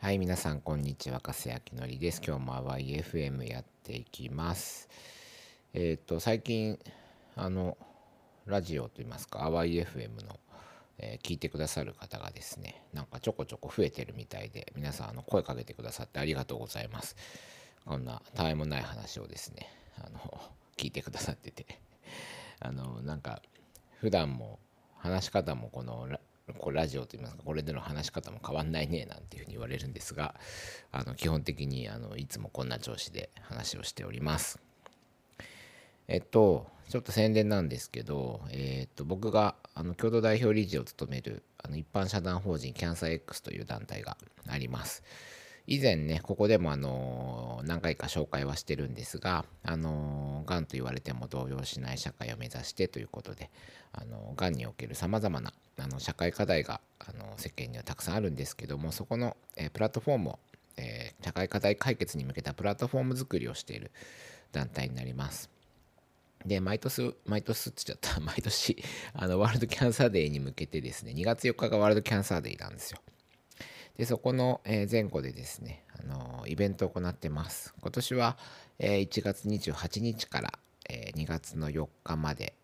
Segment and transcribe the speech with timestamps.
[0.00, 1.18] はい、皆さん、こんにちは。
[1.18, 2.22] 加瀬明則です。
[2.24, 4.88] 今日も YFM やっていきます。
[5.74, 6.78] えっ、ー、と、最近、
[7.34, 7.76] あの、
[8.46, 10.38] ラジオといいますか、YFM の、
[10.98, 17.16] えー、聞いてくださる方がですね、なんかちょこちょこ増えてるみたいで、皆さん、あの、声かけてくださってありがとうございます。
[17.84, 20.20] こんな、たわいもない話をですね、あの、
[20.76, 21.66] 聞いてくださってて、
[22.60, 23.42] あの、なんか、
[23.98, 24.60] 普段も、
[24.98, 26.08] 話し方もこの
[26.54, 30.34] こラジオといいますかこれでの話し方も変わんないねなんていうふうに言われるんですが
[30.92, 34.60] あの基本的にあのいつもこんな調子で話をしております。
[36.06, 45.02] えっとちょっと宣伝なんですけど、えっと僕があの共同代表理事を務めるあの一般社団法人キャンサー X という団体があります。
[45.70, 53.50] 以前ねここでもあの何回か紹介はしてるんですがあのがんと言われても動揺しない社会を目指してということで
[53.92, 60.38] あのがんにおけるさまざまなあの社会課題があの世間にはたくさんあるんですけどもそこの、え、プラットフォームを、
[60.78, 63.90] え、社会課題解決に向けたプラットフォーム作りをしている
[64.52, 65.50] 団体になります。
[66.44, 73.00] で、毎年、毎年って言っちゃった、 毎年、あの、ワールドキャンサーデーに向けてですね、2月4日がワールドキャンサーデーなんですよ。
[73.98, 77.74] でそこの前後でですね、あのイベントを行ってます。
[77.82, 78.38] 今年は
[78.78, 80.52] 1月28日から
[81.16, 82.54] 2月の4日まで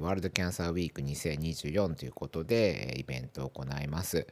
[0.00, 4.26] ワールドキャンサーウィーク2024ということでイベントを行います。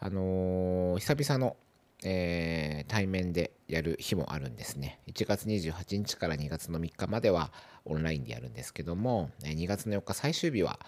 [0.00, 1.56] あのー、久々の、
[2.02, 4.98] えー、対面でやる日もあるんですね。
[5.06, 7.52] 1月28日から2月の3日までは
[7.84, 10.80] オンラインでやるんですけども、2月の4日最終日は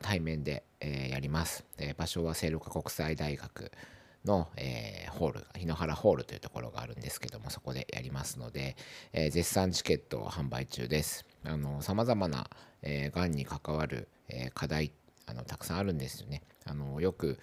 [0.00, 1.64] 対面で、えー、やります。
[1.96, 3.72] 場所は聖路加国際大学
[4.24, 8.76] の、えー、ホール、日野原ホールというところがあるんですけども、そこでやりますので、
[9.12, 11.24] えー、絶賛チケットを販売中です。
[11.44, 12.50] あの、様々な、
[12.82, 14.92] えー、がんに関わる、え課題、
[15.26, 16.42] あの、たくさんあるんですよね。
[16.64, 17.38] あの、よく、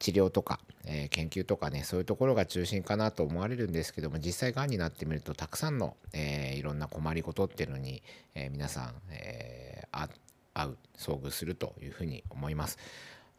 [0.00, 8.02] 治療とか、えー、研究とかねそういうところが中心かなと思われるんですけども実際がんになってみるとたくさんの、えー、いろんな困りごとっていうのに、
[8.34, 10.08] えー、皆さん、えー、
[10.54, 12.78] 会う遭遇するというふうに思います。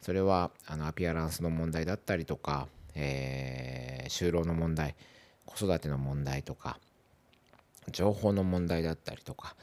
[0.02, 4.94] それはあのアピアランスの問題だったりとか、えー、就労の問題
[5.46, 6.78] 子育ての問題とか
[7.90, 9.56] 情報の問題だったりとか、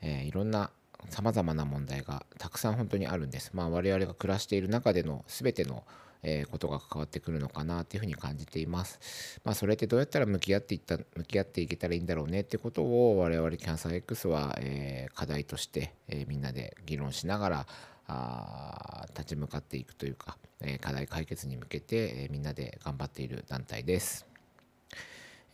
[0.00, 0.70] えー、いろんな
[1.10, 3.50] さまざまな問題がたくさん本当にあるんです。
[3.54, 5.84] まあ、我々が暮らしている中での全ての、
[6.22, 9.40] え、ことが関わってくるのかなというふうに感じています。
[9.44, 12.40] まあ、それってどうやったら向き合っていった向き合っていけたらいいんだろうね？
[12.40, 17.66] ってことを我々キャンサー X は、え、課題として、えみんなで議論しながら
[18.08, 24.26] あ立ち向かっていくというか、え課題解決に向けて、えみんなで頑張っている団体です。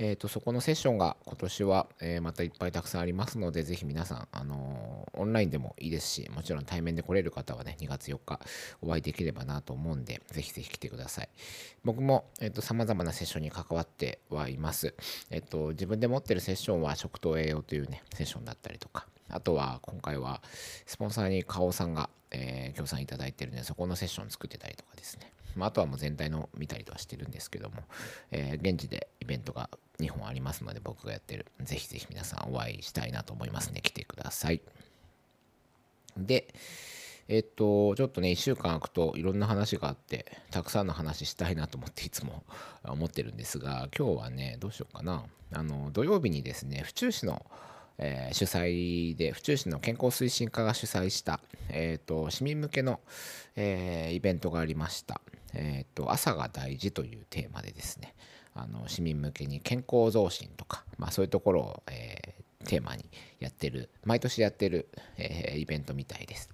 [0.04, 8.40] えーと、そこのセッションが今年は、えー、またいっぱいたくさんありますので、ぜひ皆さん、あのー、オンラインでもいいですし、もちろん対面で来れる方はね、2月4日
[8.80, 11.28] お会いできればなと思うんで、ぜひぜひ来てください。
[11.84, 14.92] 僕も、えっ、ー、と、様々なセッションに関わってはいます。
[15.30, 20.42] えっ、と、自分で持ってるセッションは食と栄養というね、セッションだったりとか、あとは今回は
[20.84, 25.32] スポンサーに花王さんが、え、協賛いただいてるので、そこのセッション作ってたりとかですね。
[25.56, 27.76] まあ、あとはもう全体の見たりとはしてるんですけども、
[28.30, 29.70] えー、現地でイベントが
[30.00, 31.46] 2本ありますので、僕がやってる。
[31.60, 33.80] ぜひぜひ皆さんお会いしたいなと思いますね。
[33.80, 34.60] 来てください。
[36.16, 36.54] で、
[37.28, 42.44] えっと、ちょっとね、1週間空くといろんな話があって、たくさんの話したいなと思っていつも
[42.84, 45.24] 思ってるんですが、今日はね、どうしようかな。
[45.52, 47.46] あの、土曜日にですね、府中市の
[47.98, 53.00] えー、主催で府中市の健康推進課が主催した、えーと、市民向けの、
[53.54, 55.20] えー、イベントがありました、
[55.54, 58.14] えーと、朝が大事というテーマでですね
[58.54, 63.04] あの市民向けに健康増進とか、まあ、そういうところを、えー、テーマに
[63.40, 66.50] やってる毎年やってる、えー、イベントみたいです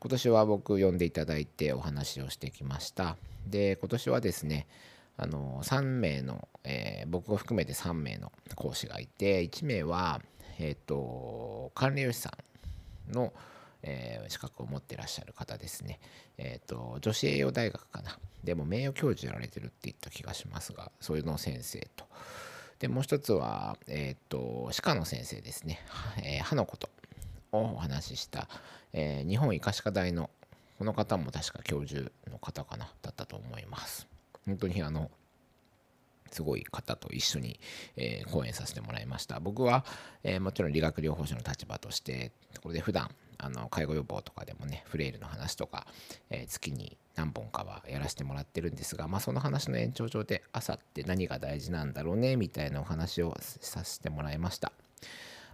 [0.00, 3.16] 今年は僕呼んでいただいてお話をしてきました
[3.46, 4.66] で今年はですね
[5.16, 10.20] あの3名の、えー、僕を含めて3名の講師がいて1名は
[10.58, 12.32] えっ、ー、と、管理栄士さ
[13.10, 13.32] んの、
[13.82, 15.98] えー、資格を持ってらっしゃる方ですね。
[16.38, 18.18] えっ、ー、と、女子栄養大学かな。
[18.44, 22.06] でも名誉教授やられてるって言った気がしますが、そういうの先生と。
[22.78, 25.80] で、もう一つは、えっ、と、歯科の先生ですね。
[26.22, 26.88] え歯のこと
[27.52, 28.48] をお話しした、
[28.92, 30.30] え日本医科歯科大の、
[30.78, 34.08] この方も確か教授の方かな、だったと思います。
[34.46, 35.12] 本当にあの、
[36.32, 37.60] すごい方と一緒に、
[37.96, 39.38] え、講演させてもらいました。
[39.38, 39.84] 僕は、
[40.24, 42.32] え、もちろん理学療法士の立場として、
[42.62, 45.86] これで普段あの介護予防とかでもね、フレイルの話とか、
[46.30, 54.72] えー、月に何本かはやらせてもらってるんですが、まあ、その話の延長上で朝って何が大事なんだろうねみたいなお話をさせてもらいました。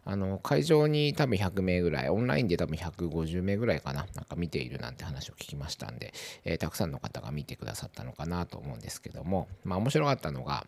[0.04, 6.14] あの会場に多分100名ぐらい、オンラインで多分150名ぐらいかな、なんか見ているなんて話を聞きましたんで、
[6.44, 10.66] えー、たくさんの方が見てくださったのかなと思うんですけども、まあ面白かったのが、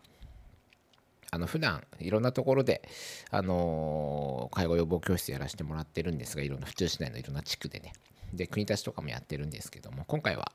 [1.31, 2.87] あの普段いろんなところで、
[3.29, 7.93] あの、介護予防教室やらせてもらってるんですが、いろんな府中市内のいろんな地区でね、
[8.33, 10.51] で国立とかもやってるんですけども今回は、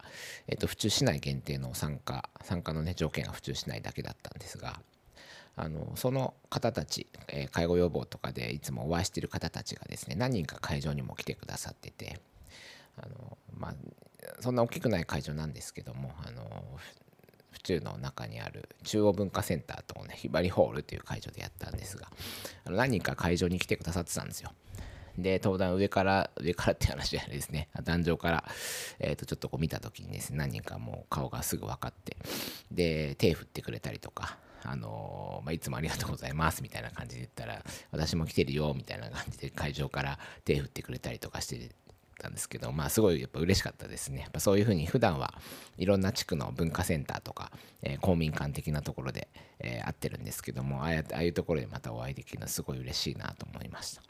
[0.48, 4.80] えーと、府中市内限定の参加参加の、ね、条件が府中市内だけだったんですが
[5.56, 12.20] あのその方たち、え、介護予防とかでいつもお会いしてる方たちがですね何人か会場にも来てくださってて
[12.98, 13.74] あの、まあ、
[14.40, 16.64] そんな大きくない会場なんですけどもあの
[17.56, 22.08] 府中の中にある中央文化センターとねひばりホールという会場でやったんですが
[22.64, 24.52] あの何人か会場に来てくださってたんですよ。
[25.18, 28.44] で、登壇上から、上からって話じゃないですね、壇上から、
[28.98, 32.18] え、ー、と、ちょっとこう見た時にですね、何人かもう顔がすぐ分かって、
[32.70, 41.70] で、手振ってくれたりとか、あの、まあ、いつもありがとうございますみたいな感じで言ったら、私も来てるよみたいな感じで会場から手振ってくれたりとかして
[42.16, 44.20] たんですけど、まあ、すごいやっぱ嬉しかったですね。
[44.20, 45.34] やっぱそういうふうに普段は
[45.76, 47.52] いろんな地区の文化センターとか、
[47.82, 49.28] えー、公民館的なところで、
[49.60, 54.02] えー、会ってるんですけどもああいうところでまたお会いできるのはすごい嬉しいなと思いました。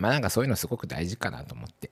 [0.00, 1.90] まあなんかそういうのすごく大事かなと思って、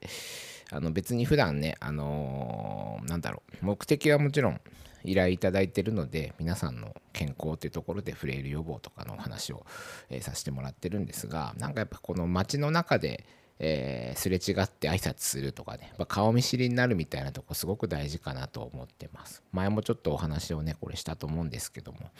[0.71, 4.61] あの別に普段ね、あのー、なんだろう、目的はもちろん
[5.03, 9.65] 依頼いただいてるので、皆さんの健康というところでフレイル予防とかのお話を、
[10.09, 13.25] えー、させてもらってるんですが、なんかやっぱこの街の中で、
[13.59, 19.43] えー、すれ違って挨拶するとかね、まあ、顔見知りになるみたいなとこすごく大事かなと思ってます。
[19.51, 22.11] 前もちょっとお話をね、これしたと思うんですけども、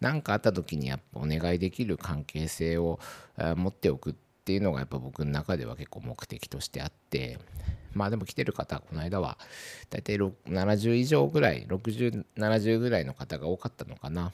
[0.00, 3.00] 何かあった時にやっぱお願いできる関係性を
[3.56, 7.38] 持っておくってっていうのがやっぱ僕の中では結構目的としてあって。
[7.94, 9.38] まあでも来てる方この間は
[9.88, 14.32] 大体70以上ぐらい6070ぐらいの方が多かったのかな。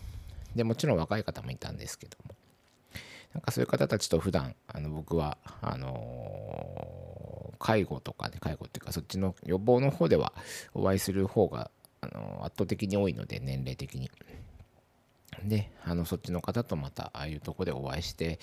[0.57, 2.35] でもちろん若い方もいたんですけども。
[3.35, 10.33] なんかそういう方たちと普段あの僕はあのー、介護とかね介護っていうかそっちの予防の方では
[10.75, 14.11] お会いする方があの圧倒的に多いので年齢的に。
[15.45, 18.39] であのそっちの方とまたああいうとこでお会いして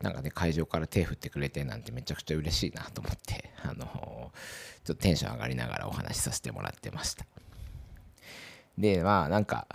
[0.00, 3.84] なんかね会場から手振ってくれてなんてめちゃくちゃ嬉しいなと思ってあの
[4.84, 7.24] ちょっとテンション上がりながらお話しさせてもらってました。
[8.78, 9.66] でまあなんか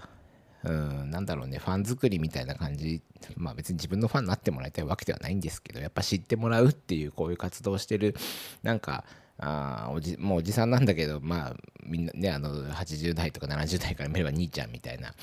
[0.65, 3.01] うんなんだろうねファン作りみたいな感じ。
[3.37, 8.15] まあ別に自分のファンになってもらいたいわけではないんですけどやっぱ知ってもらうっていうこういう活動をしてる
[8.61, 9.03] なんか
[9.37, 15.13] あおじもうおじさんなんだけどまあみんなねあの80代とか70代から見れば兄ちゃんみたいな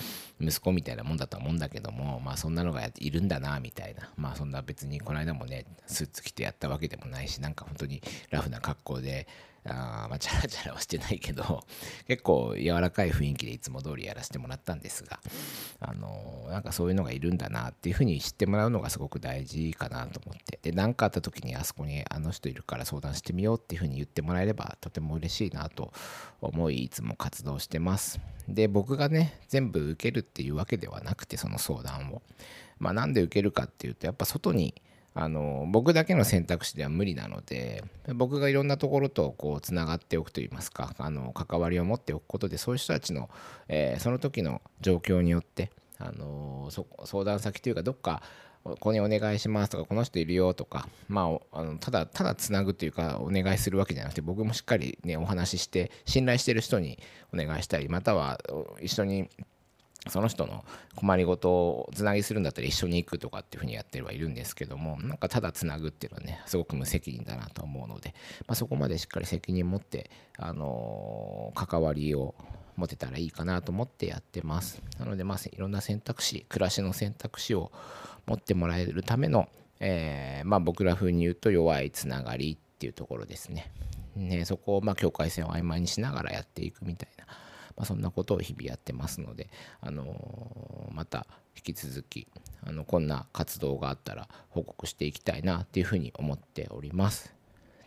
[0.41, 4.11] 息子みたいなもんだと思うんだけどもまあそんなのがいるんだなみたいな。
[4.17, 9.27] まあそんな別にこの間もねスーツ着てやったわけでもないしなんか本当にラフな格好で
[9.65, 11.65] あまあ、チャラチャラはしてないけど、
[12.09, 15.21] 結構柔らかい雰囲気でいつも通りやらせてもらったんですが、
[15.79, 25.93] あのなんかそういうのがいるんだなっていうふうに知ってもらうのがすごく大事かなと思って、で、何かあった時にあそこにあの人いるから相談してみようっていうふうに言ってもらえればとても嬉しいなと
[26.41, 28.21] 思い、いつも活動してます。
[28.49, 32.23] で、僕がね、全部受けるっていうわけではなくて、その相談を。
[32.79, 34.75] まあ、なんで受けるかっていうと、やっぱ外に、
[35.15, 43.29] あの僕だけの選択肢では無理なので僕がいろんなところとこうつながっておくといいますかあの関わりを持っておくことでそういう人たちの、
[43.69, 46.71] えー、その時の状況によってあの
[47.05, 48.23] 相談先というかどっか
[48.65, 56.99] ここにお願いしますとかこの人いるよとかまああのただただつなぐというかお願いするわけじゃなくて僕もしっかりねお話しして信頼してる人に
[57.35, 58.41] お願いしたりまたは
[58.81, 59.29] 一緒に
[60.09, 60.65] その人の
[60.97, 68.15] 困りごとをつなぎするんだったら一緒に行くとかっていうふうにやってはいるんですけどもなんかただつなぐっていうのはねすごく無責任だなと思うので、
[68.49, 72.35] まあ、そこまでしっかり責任持って、あのー、関わりを
[72.77, 74.83] 持てたらいいかなと思ってやってます。
[74.99, 77.71] なのでまあいろんな選択肢暮らしの選択肢を
[78.27, 79.49] 持ってもらえるための、
[79.79, 83.71] えー、まあ僕ら風に言うと弱いつながりっていうところですね。
[84.17, 87.27] ねそこをま境界線を曖昧にしながらやっていくみたいな
[87.77, 89.49] まあ、そんなことを日々やってますので、
[89.81, 91.27] あの、また
[91.57, 92.27] 引き続き
[92.65, 97.35] あのこんな活動があったら報告していきたいなっていうふうに思っております。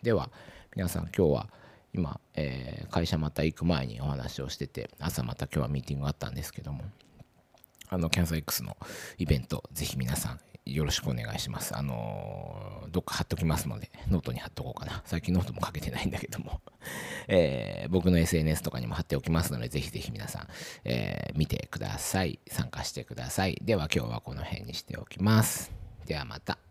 [0.02, 0.30] では
[0.76, 1.50] 皆さん今日は
[1.94, 6.84] 今、えー、会社また行く前にお話をしてて朝また今日はミーティングがあったんですけども
[7.88, 8.76] あのキャンサー X の
[9.18, 11.78] イベントぜひ皆さんよろしくお願いします。
[11.78, 15.04] あのー、どっか貼っときますので、ノートに貼っとこうかな。
[15.06, 16.62] 最近ノートも書けてないんだけども、
[17.28, 20.48] えー、僕の SNS とかにも貼っておきますので、ぜひぜひ皆さん、
[20.84, 22.40] えー、見てください。
[22.48, 23.62] 参加してください。
[23.62, 25.72] では今日はこの辺にしておきます。
[26.08, 26.65] ではまた。